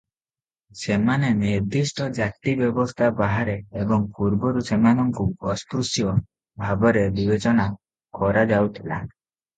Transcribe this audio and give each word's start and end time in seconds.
ସେମାନେ 0.83 1.27
ନିର୍ଦ୍ଦିଷ୍ଟ 1.41 2.07
ଜାତି 2.19 2.55
ବ୍ୟବସ୍ଥା 2.61 3.09
ବାହାରେ 3.19 3.53
ଏବଂ 3.83 4.07
ପୂର୍ବରୁ 4.17 4.65
ସେମାନଙ୍କୁ 4.71 5.29
“ଅସ୍ପୃଶ୍ୟ” 5.53 6.15
ଭାବରେ 6.65 7.07
ବିବେଚନା 7.21 7.69
କରାଯାଉଥିଲା। 8.21 8.99